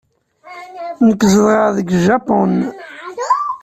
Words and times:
Nekk 1.07 1.21
zedɣeɣ 1.31 1.67
deg 1.77 1.89
Japun. 2.05 2.53